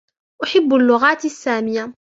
[0.43, 1.93] أُحب اللغات السامية.